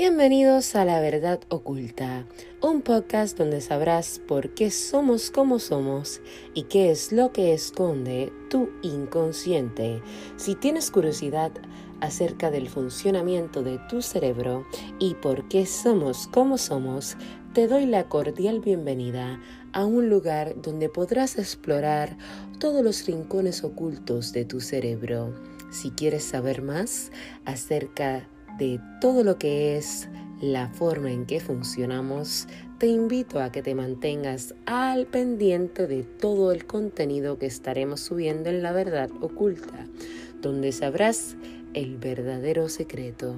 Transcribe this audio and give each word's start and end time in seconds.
Bienvenidos 0.00 0.76
a 0.76 0.86
La 0.86 0.98
Verdad 0.98 1.40
Oculta, 1.50 2.24
un 2.62 2.80
podcast 2.80 3.36
donde 3.36 3.60
sabrás 3.60 4.18
por 4.26 4.54
qué 4.54 4.70
somos 4.70 5.30
como 5.30 5.58
somos 5.58 6.22
y 6.54 6.62
qué 6.62 6.90
es 6.90 7.12
lo 7.12 7.32
que 7.32 7.52
esconde 7.52 8.32
tu 8.48 8.70
inconsciente. 8.80 10.00
Si 10.38 10.54
tienes 10.54 10.90
curiosidad 10.90 11.52
acerca 12.00 12.50
del 12.50 12.70
funcionamiento 12.70 13.62
de 13.62 13.78
tu 13.90 14.00
cerebro 14.00 14.64
y 14.98 15.16
por 15.16 15.48
qué 15.48 15.66
somos 15.66 16.28
como 16.28 16.56
somos, 16.56 17.18
te 17.52 17.68
doy 17.68 17.84
la 17.84 18.08
cordial 18.08 18.60
bienvenida 18.60 19.38
a 19.74 19.84
un 19.84 20.08
lugar 20.08 20.62
donde 20.62 20.88
podrás 20.88 21.36
explorar 21.36 22.16
todos 22.58 22.82
los 22.82 23.06
rincones 23.06 23.64
ocultos 23.64 24.32
de 24.32 24.46
tu 24.46 24.60
cerebro. 24.60 25.34
Si 25.70 25.90
quieres 25.90 26.24
saber 26.24 26.62
más 26.62 27.12
acerca 27.44 28.20
de 28.20 28.39
todo 29.00 29.24
lo 29.24 29.38
que 29.38 29.76
es 29.76 30.08
la 30.40 30.68
forma 30.68 31.10
en 31.10 31.26
que 31.26 31.40
funcionamos, 31.40 32.46
te 32.78 32.86
invito 32.86 33.40
a 33.40 33.50
que 33.52 33.62
te 33.62 33.74
mantengas 33.74 34.54
al 34.66 35.06
pendiente 35.06 35.86
de 35.86 36.02
todo 36.02 36.52
el 36.52 36.66
contenido 36.66 37.38
que 37.38 37.46
estaremos 37.46 38.00
subiendo 38.00 38.50
en 38.50 38.62
la 38.62 38.72
verdad 38.72 39.10
oculta, 39.20 39.86
donde 40.40 40.72
sabrás 40.72 41.36
el 41.72 41.96
verdadero 41.96 42.68
secreto 42.68 43.36